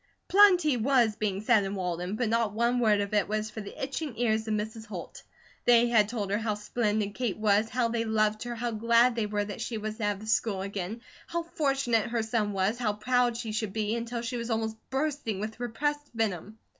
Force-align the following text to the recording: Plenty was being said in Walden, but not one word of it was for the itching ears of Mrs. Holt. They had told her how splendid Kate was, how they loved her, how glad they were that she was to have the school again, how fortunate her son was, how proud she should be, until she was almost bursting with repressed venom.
Plenty 0.27 0.77
was 0.77 1.15
being 1.15 1.41
said 1.41 1.63
in 1.63 1.75
Walden, 1.75 2.15
but 2.15 2.27
not 2.27 2.53
one 2.53 2.79
word 2.79 3.01
of 3.01 3.13
it 3.13 3.27
was 3.27 3.51
for 3.51 3.61
the 3.61 3.83
itching 3.83 4.17
ears 4.17 4.47
of 4.47 4.55
Mrs. 4.55 4.87
Holt. 4.87 5.21
They 5.65 5.89
had 5.89 6.09
told 6.09 6.31
her 6.31 6.39
how 6.39 6.55
splendid 6.55 7.13
Kate 7.13 7.37
was, 7.37 7.69
how 7.69 7.89
they 7.89 8.03
loved 8.03 8.41
her, 8.41 8.55
how 8.55 8.71
glad 8.71 9.13
they 9.13 9.27
were 9.27 9.45
that 9.45 9.61
she 9.61 9.77
was 9.77 9.97
to 9.97 10.05
have 10.05 10.19
the 10.19 10.25
school 10.25 10.63
again, 10.63 11.01
how 11.27 11.43
fortunate 11.43 12.09
her 12.09 12.23
son 12.23 12.51
was, 12.51 12.79
how 12.79 12.93
proud 12.93 13.37
she 13.37 13.51
should 13.51 13.73
be, 13.73 13.95
until 13.95 14.23
she 14.23 14.37
was 14.37 14.49
almost 14.49 14.75
bursting 14.89 15.39
with 15.39 15.59
repressed 15.59 16.09
venom. 16.15 16.57